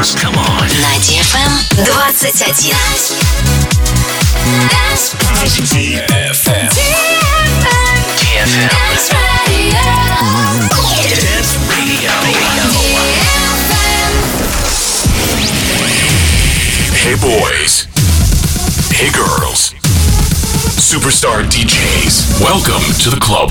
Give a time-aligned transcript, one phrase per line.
[0.00, 0.14] dance.
[0.14, 0.68] Come on.
[0.80, 2.12] На DFM 21.
[4.70, 5.14] Dance.
[5.72, 6.68] DFM.
[8.16, 8.70] DFM.
[11.20, 12.10] Dance radio.
[12.20, 12.76] Dance.
[17.02, 17.86] Hey boys.
[18.92, 19.74] Hey girls.
[20.80, 22.40] Superstar DJs.
[22.40, 23.50] Welcome to the club.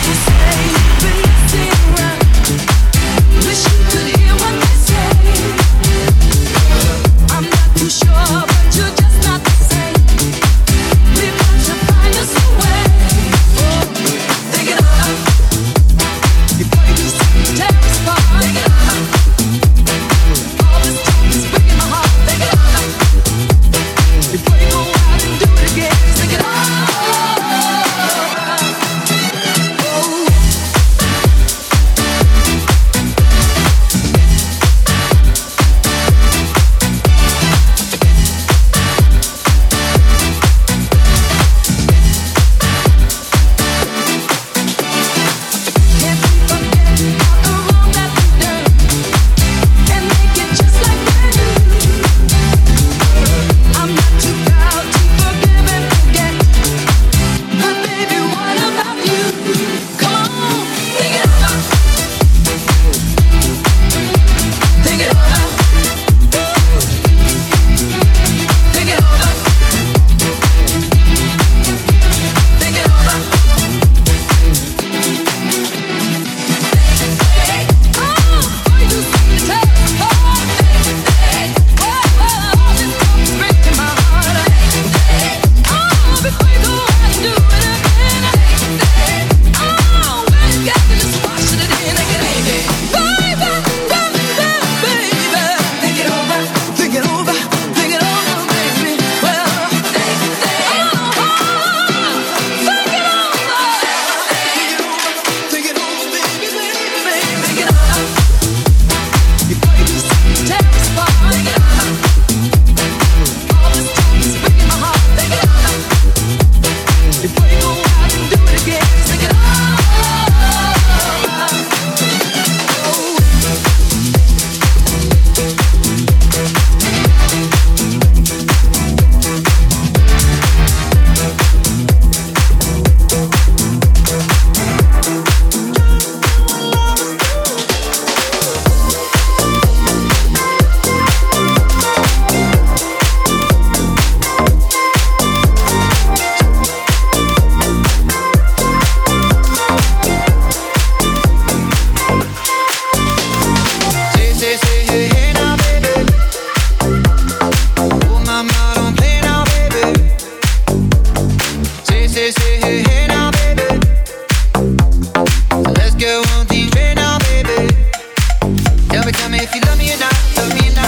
[170.01, 170.80] not the midnight.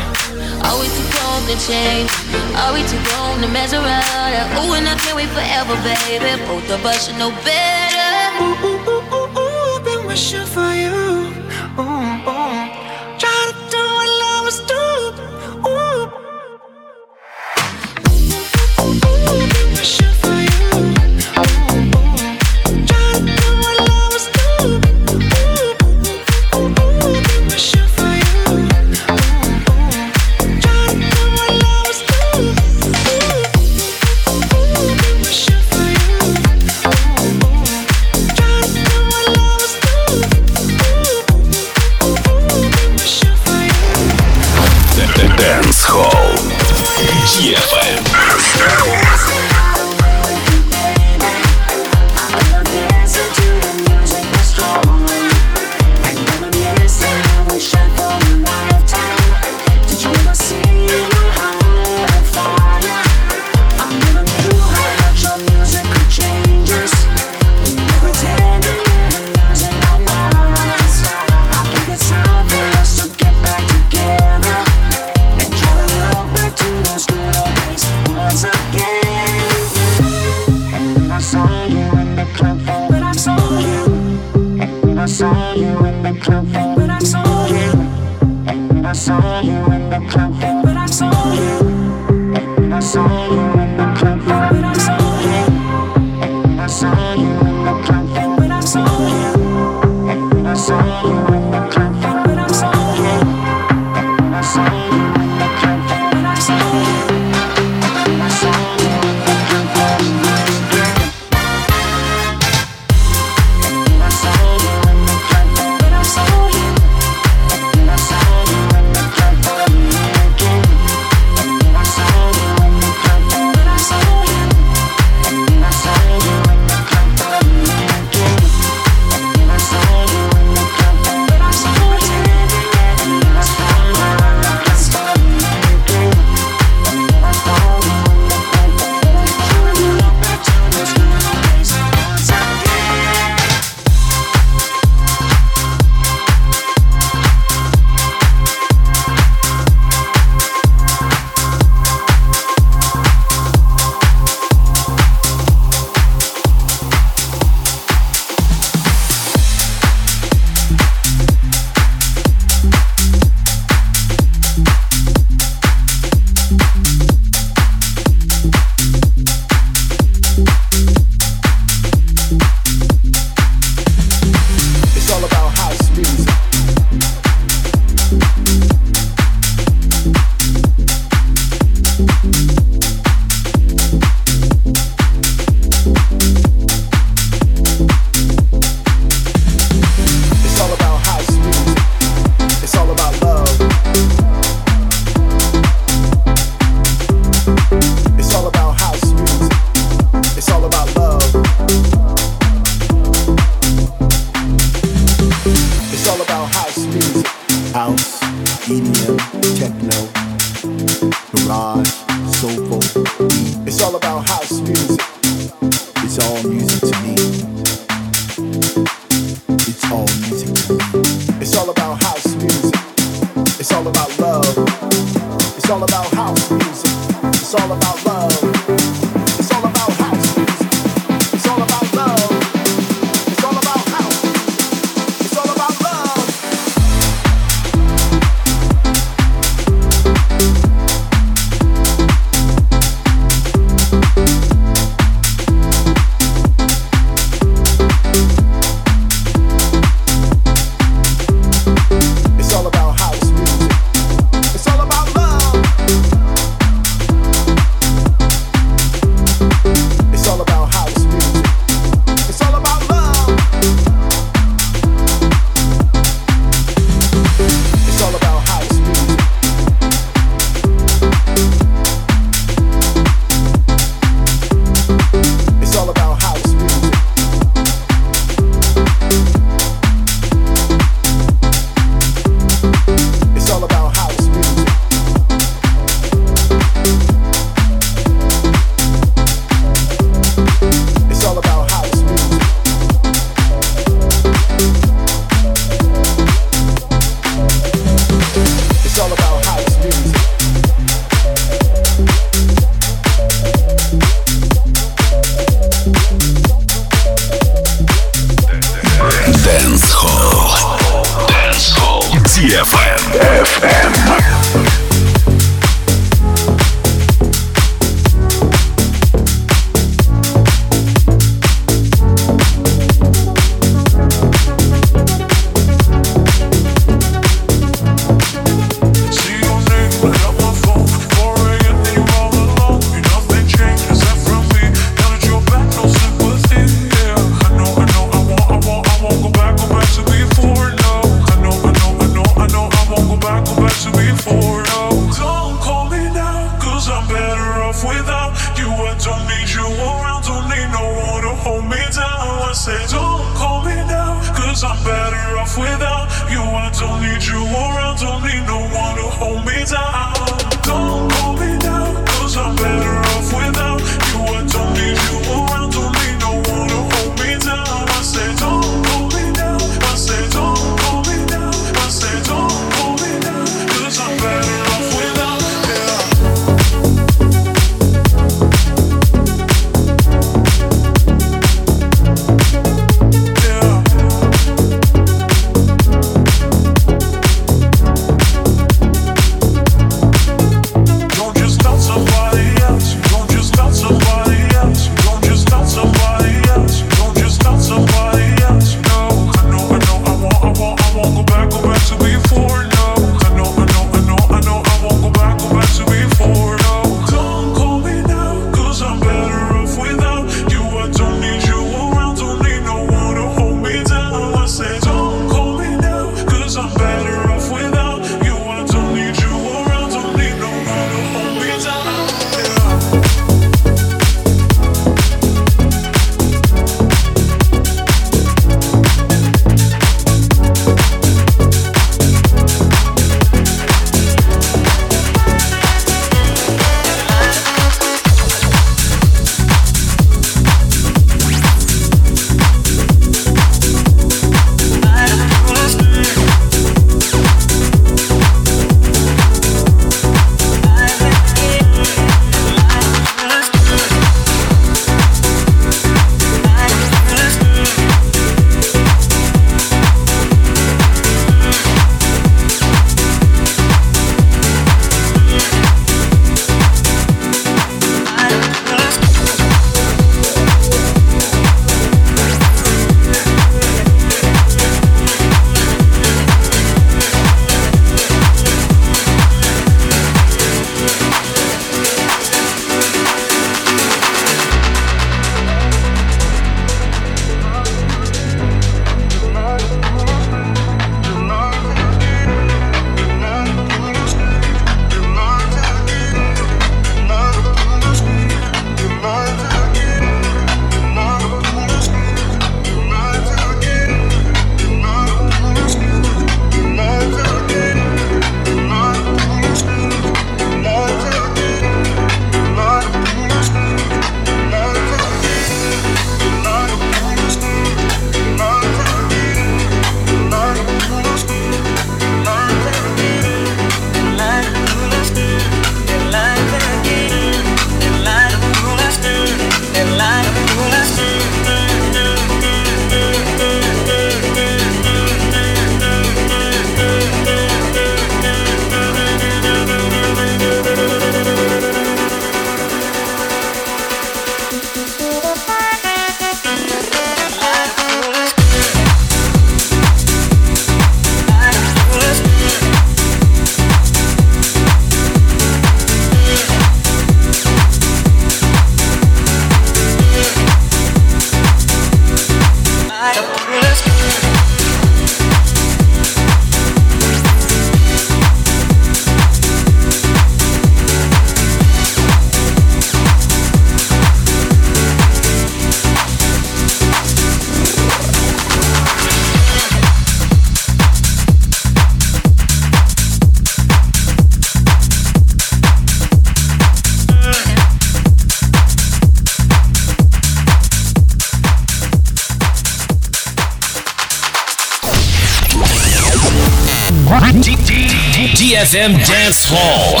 [598.56, 600.00] DFM Dance Hall.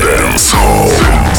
[0.00, 1.33] Dance Hall.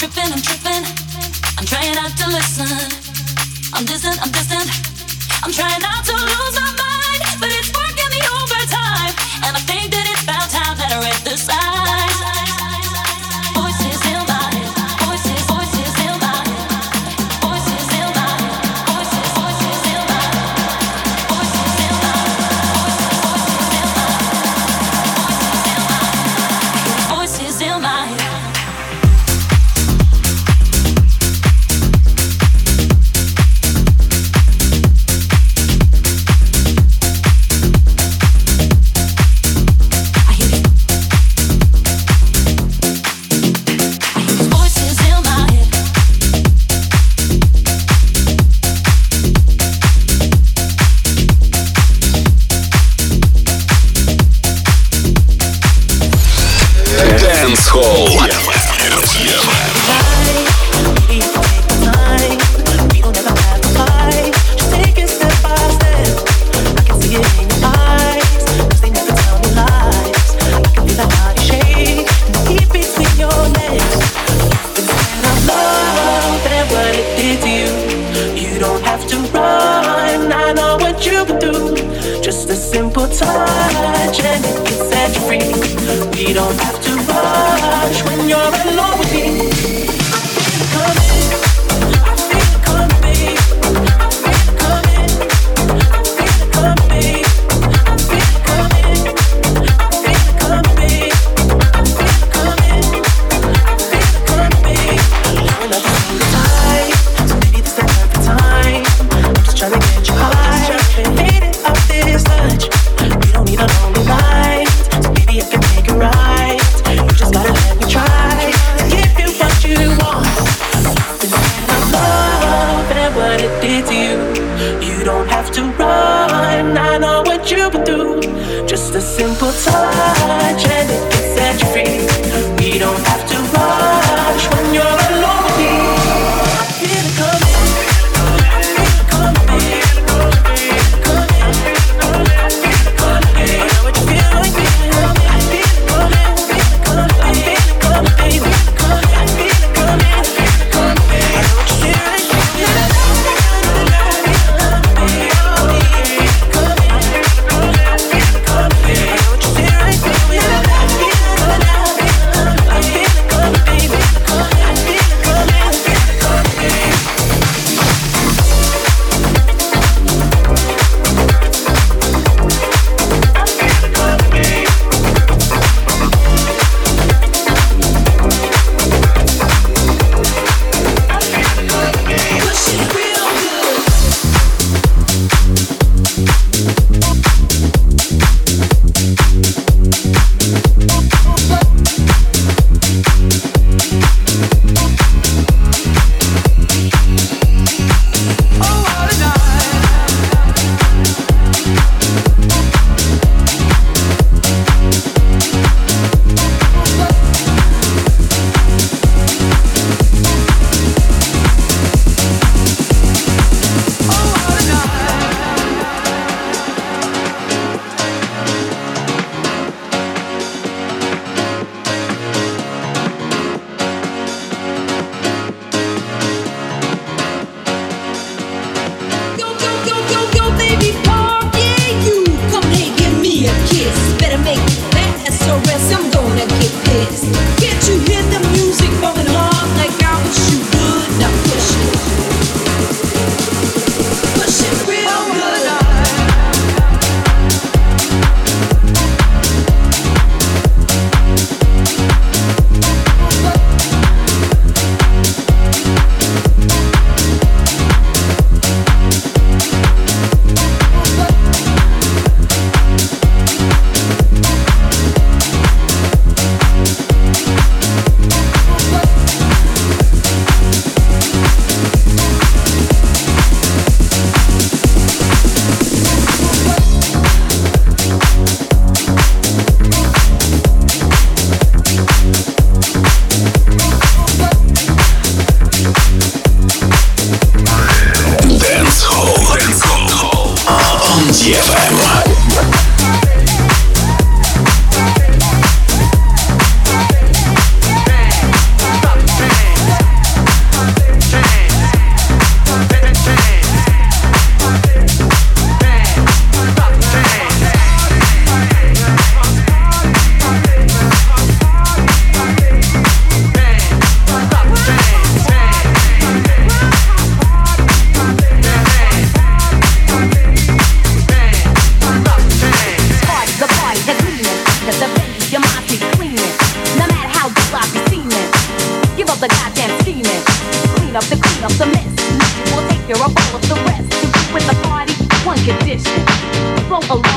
[0.00, 0.84] tripping, I'm tripping.
[1.58, 2.64] I'm trying not to listen.
[3.74, 4.70] I'm distant, I'm distant.
[5.44, 6.69] I'm trying not to lose my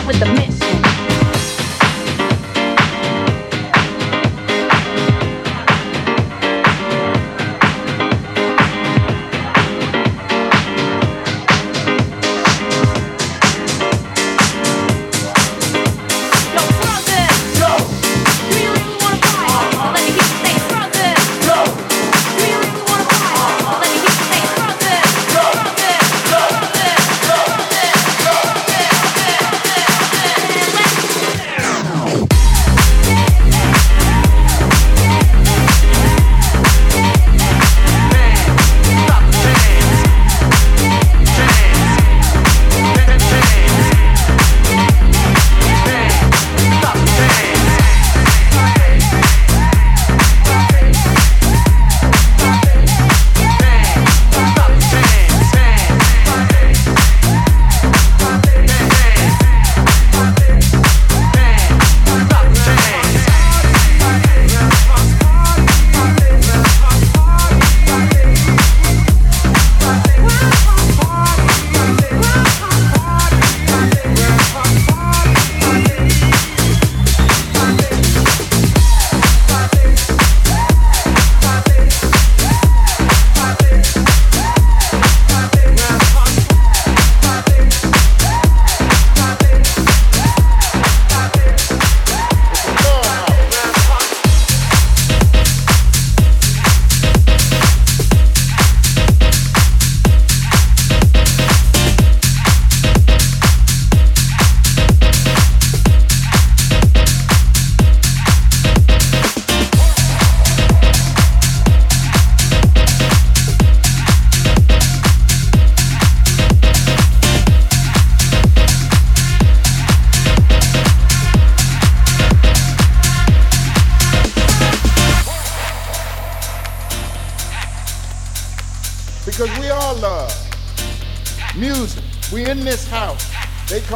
[0.06, 0.43] with the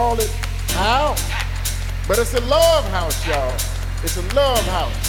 [0.08, 0.32] call it
[0.72, 1.22] house.
[2.08, 3.54] But it's a love house, y'all.
[4.04, 5.07] It's a love house.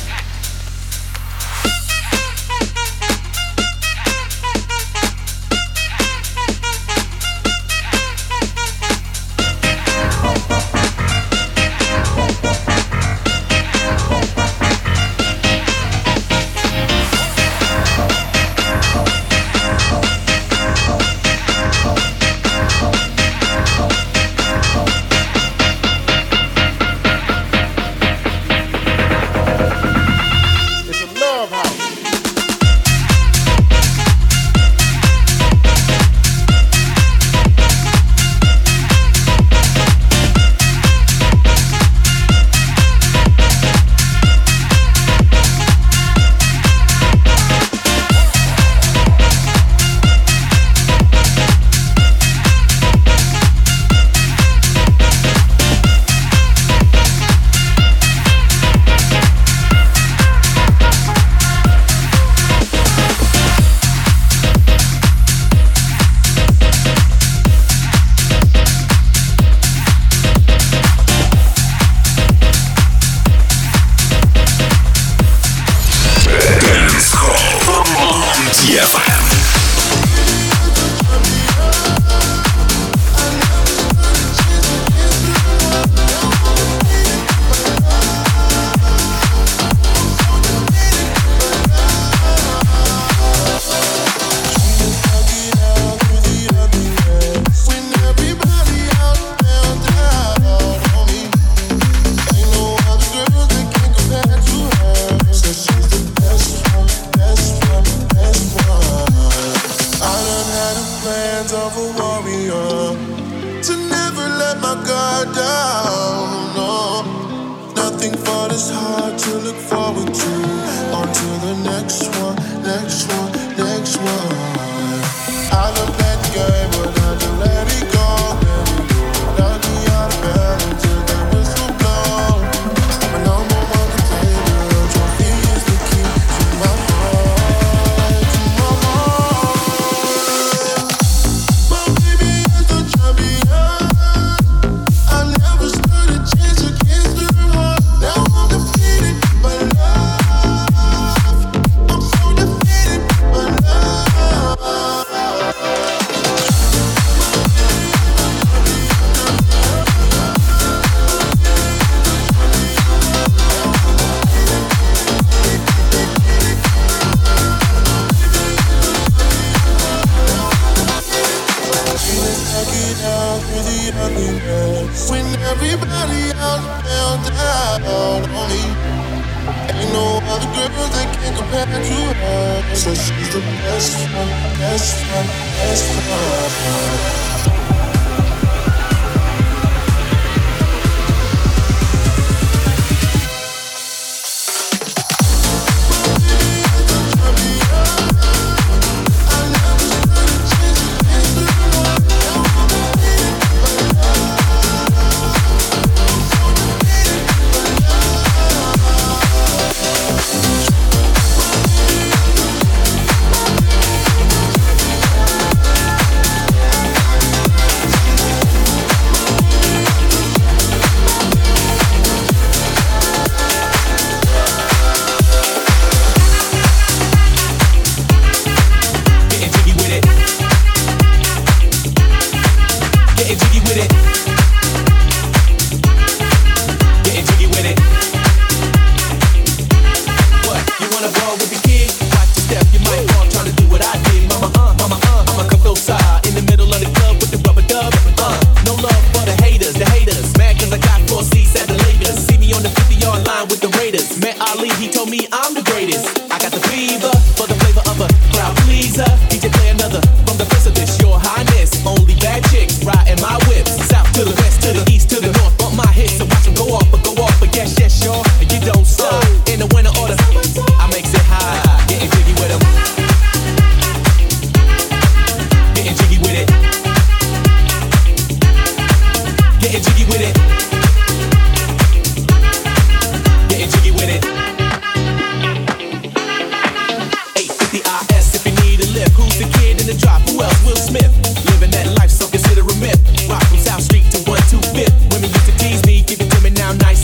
[185.20, 187.77] It's problem.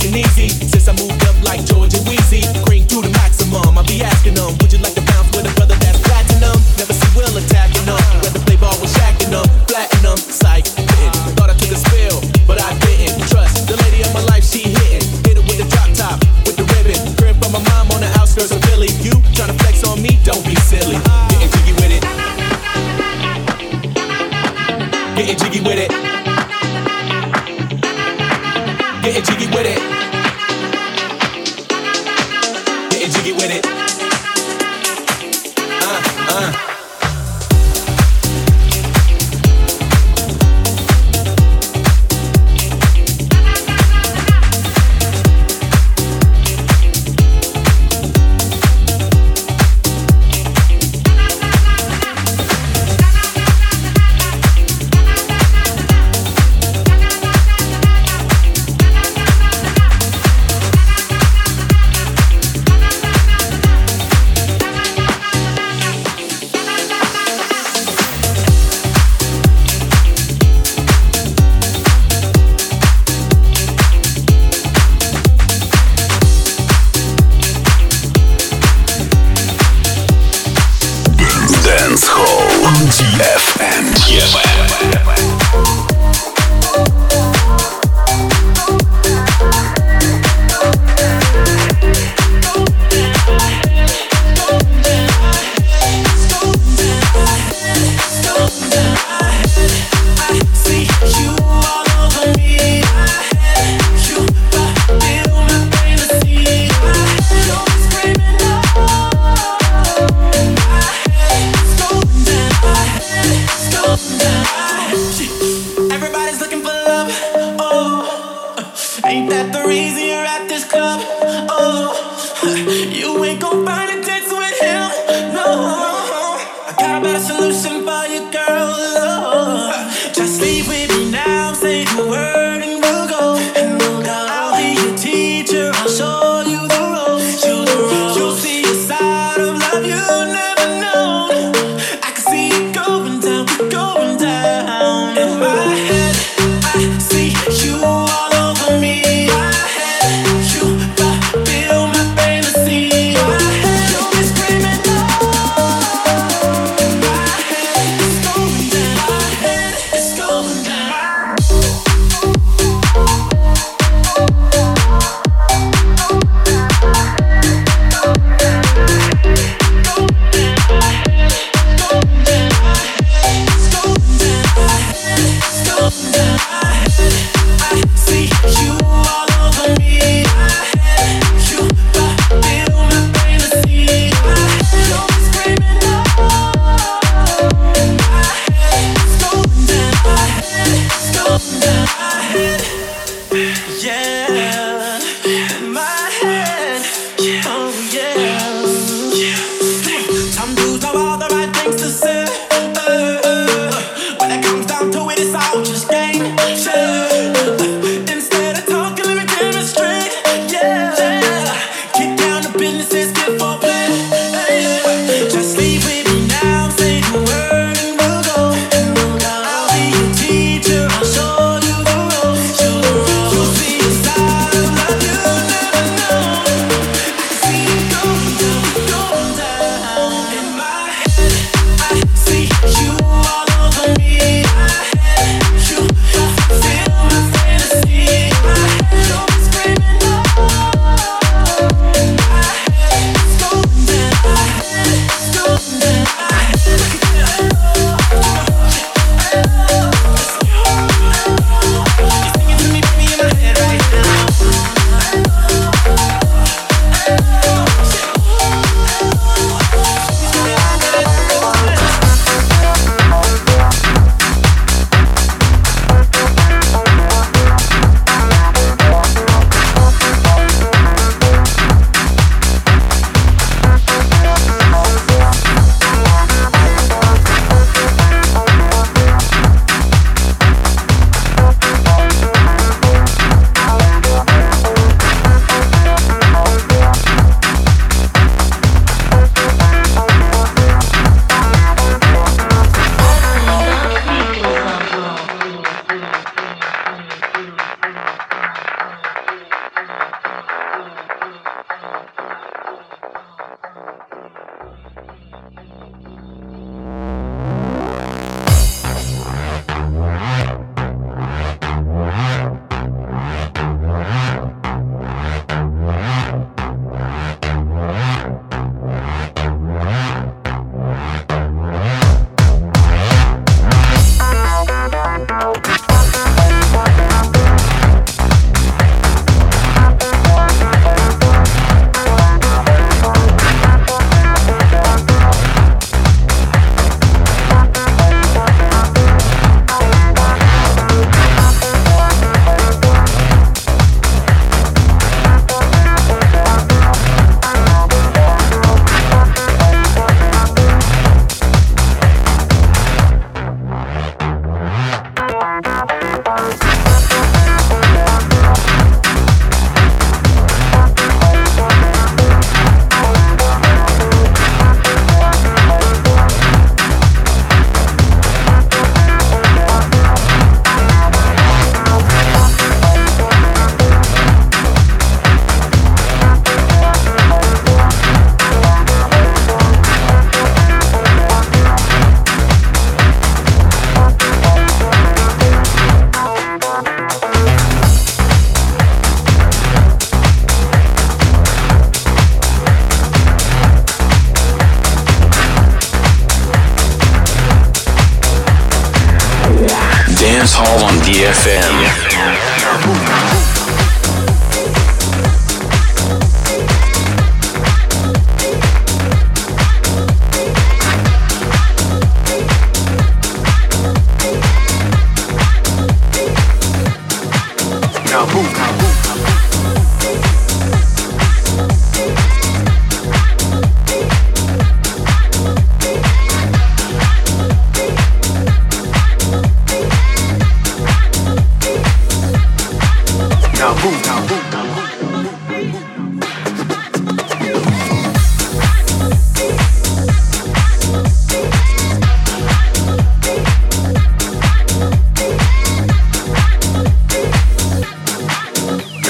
[0.05, 0.49] taking easy.
[0.49, 3.79] Since I moved up like Georgia Weezy, cream to the maximum.
[3.79, 5.04] I be asking them, would you like to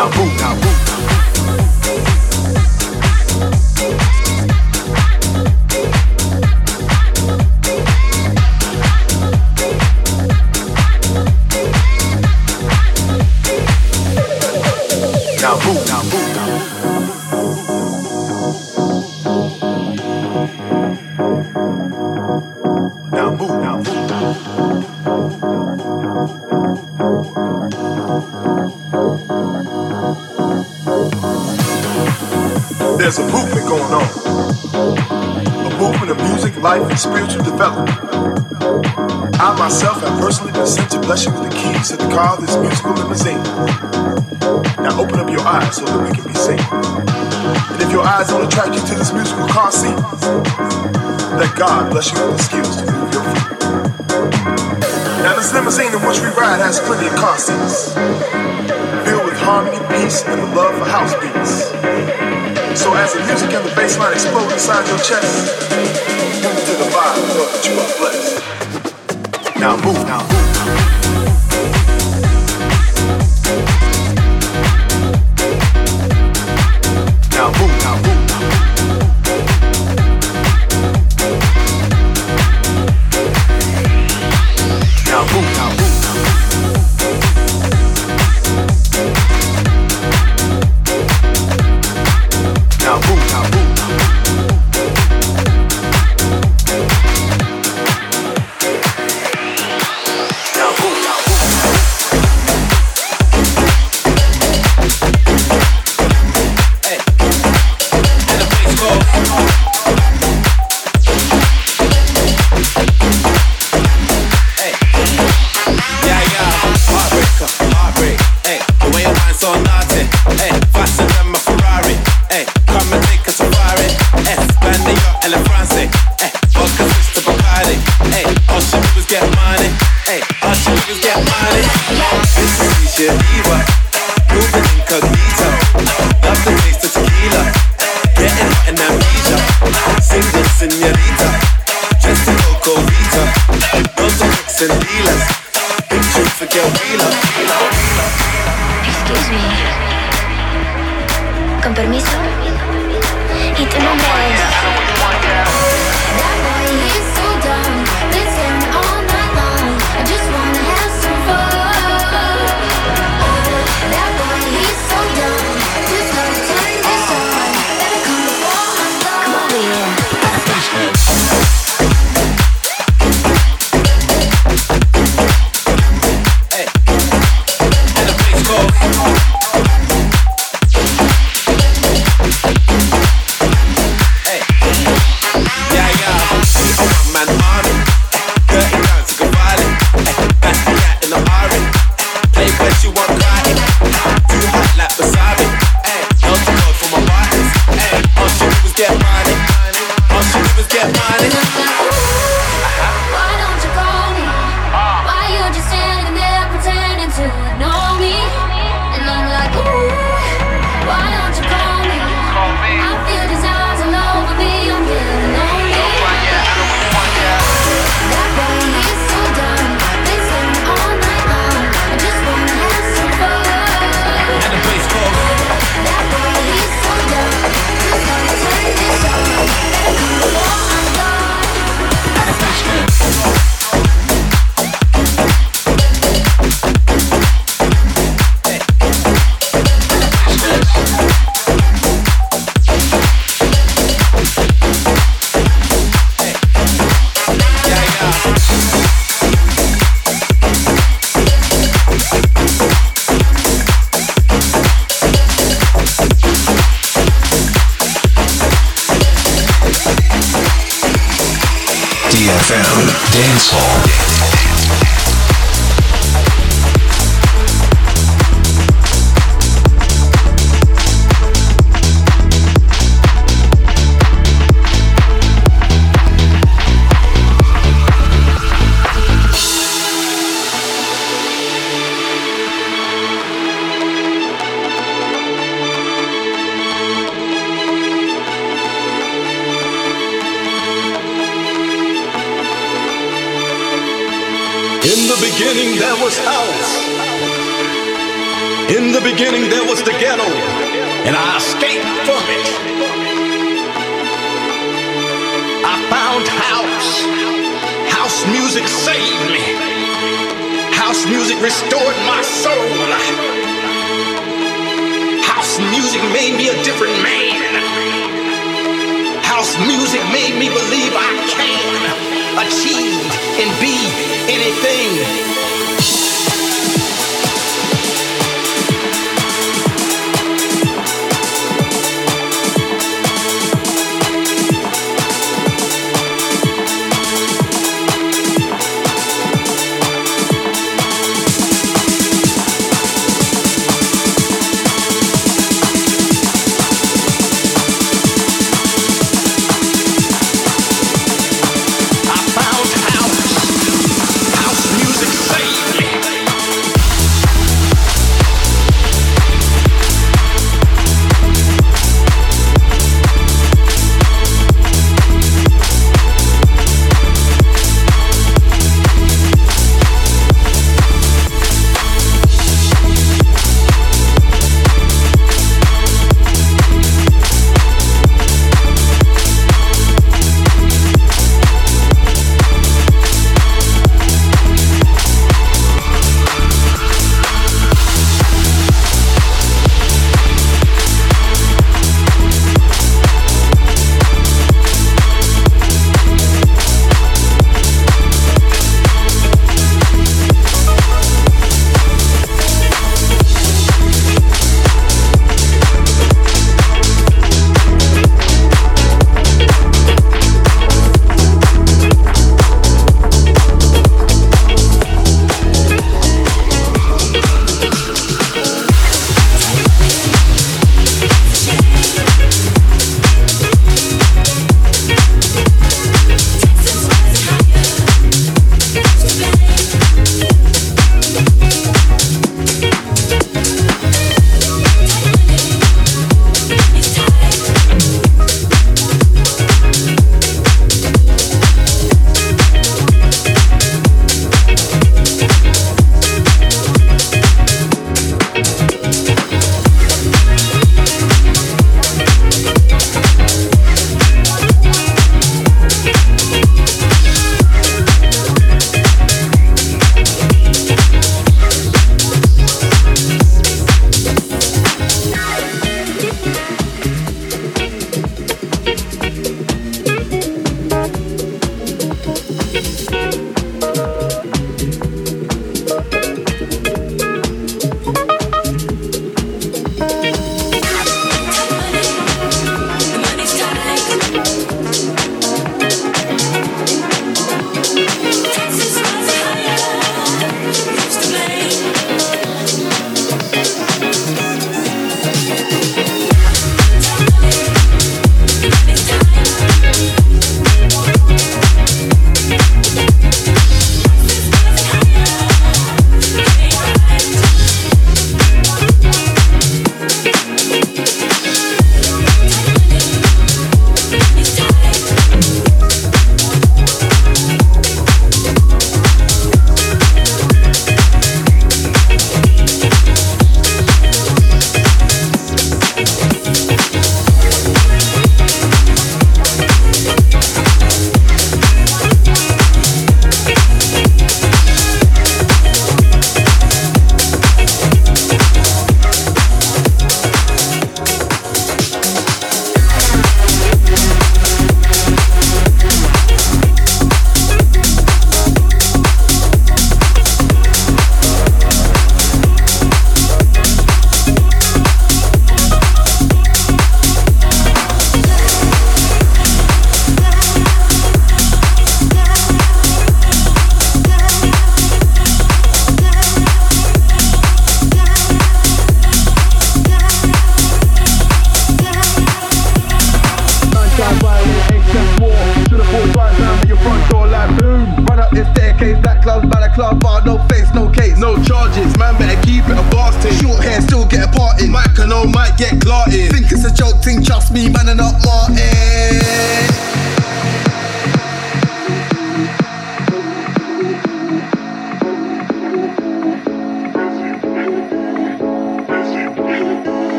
[0.00, 0.40] Now move.
[0.40, 0.89] Now move.
[37.00, 37.88] spiritual development.
[39.40, 42.36] I myself have personally been sent to bless you with the keys to the car
[42.36, 43.40] of this musical limousine.
[44.84, 46.60] Now open up your eyes so that we can be seen.
[46.60, 49.96] And if your eyes don't attract you to this musical car seat,
[51.40, 53.48] let God bless you with the skills to move your feet.
[55.24, 57.96] Now this limousine in which we ride has plenty of car seats,
[59.08, 61.72] filled with harmony, peace, and the love for house beats.
[62.76, 66.09] So as the music and the bass line explode inside your chest,
[66.80, 68.40] you are blessed.
[69.60, 70.39] Now move, now move.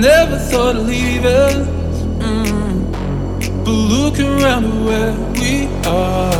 [0.00, 1.66] never thought of leaving.
[2.18, 3.64] Mm.
[3.64, 6.32] But look around at where we are.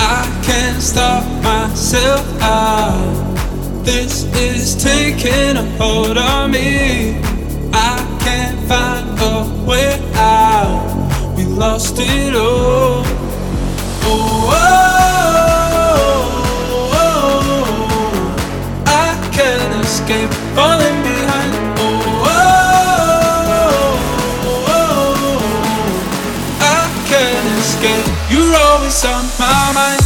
[0.00, 2.24] I can't stop myself.
[2.40, 3.34] out.
[3.84, 7.20] this is taking a hold on me.
[7.72, 11.34] I can't find a way out.
[11.36, 13.02] We lost it all.
[14.06, 14.94] Oh, oh,
[15.74, 17.08] oh, oh,
[18.06, 18.84] oh.
[18.86, 21.13] I can't escape falling.
[28.74, 30.03] always on my mind.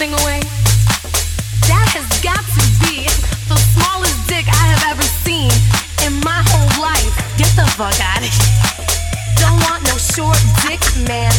[0.00, 3.04] That has got to be
[3.52, 5.52] the smallest dick I have ever seen
[6.08, 7.12] in my whole life.
[7.36, 8.56] Get the fuck out of here.
[9.36, 11.28] Don't want no short dick, man.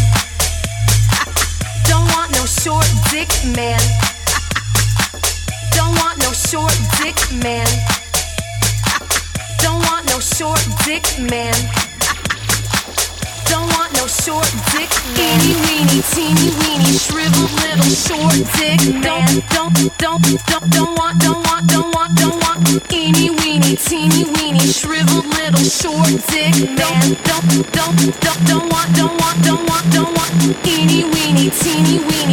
[1.90, 3.82] Don't want no short dick, man.
[5.74, 7.66] Don't want no short dick, man.
[9.66, 11.58] Don't want no short dick, man.
[13.50, 15.42] Don't want no short dick, man.
[15.66, 18.80] Weeny, teeny weeny, shriveled short dick.
[19.02, 20.22] Don't don't don't
[20.70, 22.62] don't want don't want don't want don't want
[24.72, 26.54] shriveled little short dick.
[26.78, 27.96] Don't don't don't
[28.46, 30.32] don't want don't want don't want don't want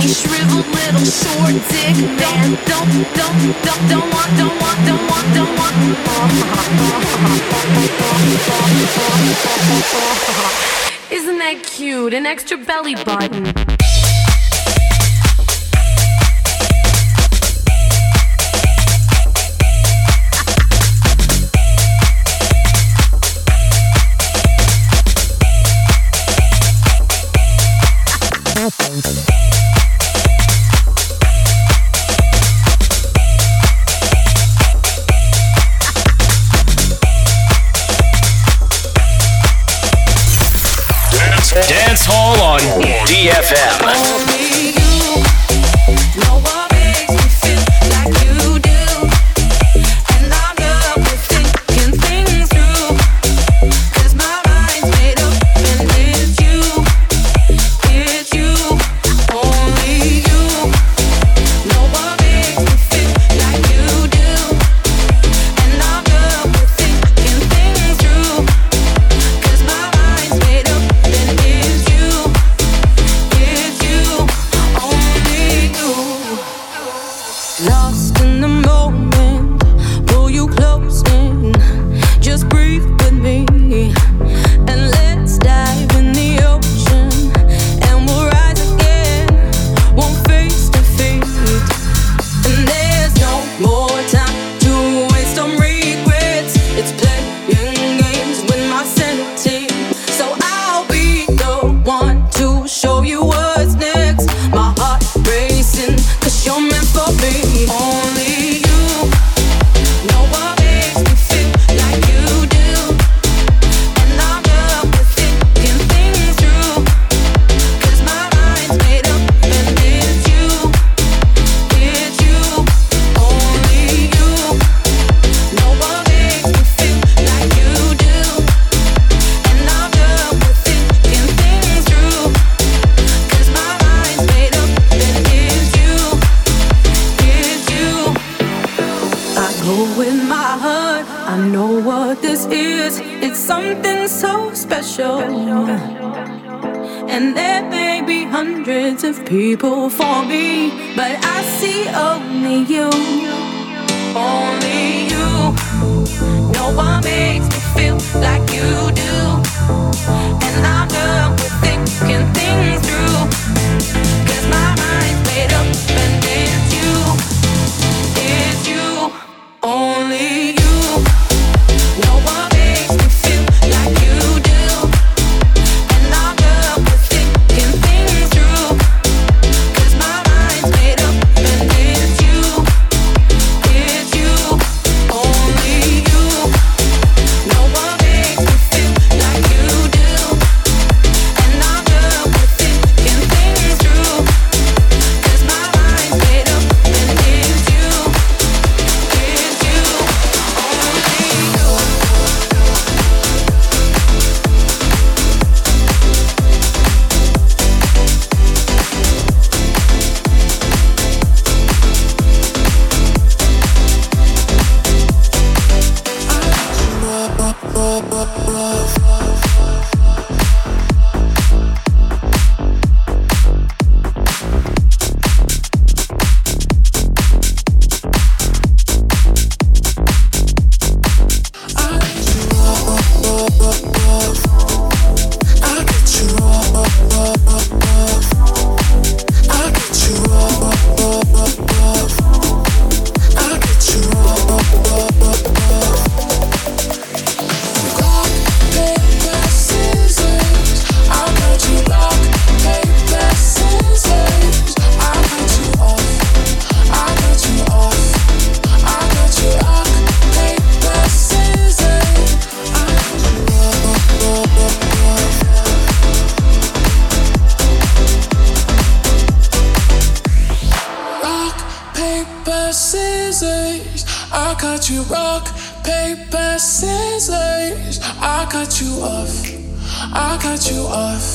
[0.09, 1.97] shriveled little short dick.
[2.19, 3.39] Don't don't don't
[3.89, 5.69] don't want don't want don't want don't want.
[11.11, 12.15] Isn't that cute?
[12.15, 13.78] An extra belly button.
[41.89, 42.61] Dance Hall on
[43.07, 44.28] DFM.